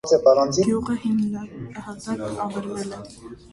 Գյուղը 0.55 0.95
հիմնահատակ 1.03 2.25
ավերվել 2.49 2.99
է։ 3.03 3.07